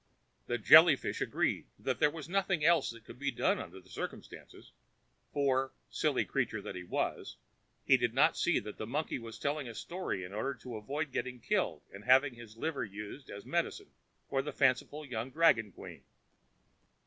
[0.47, 4.71] The Jelly fish agreed that there was nothing else to be done under the circumstances;
[5.31, 7.37] for, silly creature that he was,
[7.85, 11.11] he did not see that the monkey was telling a story in order to avoid
[11.11, 13.91] getting killed, and having his liver used as medicine
[14.27, 16.03] for the fanciful young dragon queen.